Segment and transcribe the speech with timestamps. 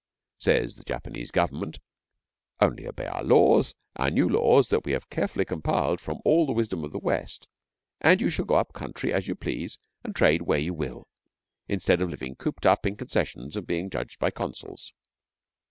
[0.39, 1.77] Says the Japanese Government,
[2.59, 6.53] 'Only obey our laws, our new laws that we have carefully compiled from all the
[6.53, 7.47] wisdom of the West,
[7.99, 11.07] and you shall go up country as you please and trade where you will,
[11.67, 14.91] instead of living cooped up in concessions and being judged by consuls.